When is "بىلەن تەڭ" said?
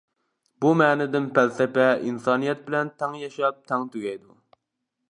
2.71-3.17